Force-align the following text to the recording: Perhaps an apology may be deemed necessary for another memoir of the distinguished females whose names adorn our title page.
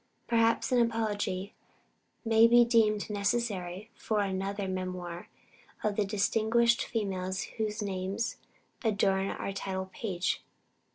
Perhaps 0.25 0.71
an 0.71 0.79
apology 0.81 1.53
may 2.25 2.47
be 2.47 2.65
deemed 2.65 3.07
necessary 3.07 3.91
for 3.93 4.21
another 4.21 4.67
memoir 4.67 5.27
of 5.83 5.95
the 5.95 6.05
distinguished 6.05 6.83
females 6.83 7.43
whose 7.59 7.83
names 7.83 8.37
adorn 8.83 9.29
our 9.29 9.53
title 9.53 9.91
page. 9.93 10.43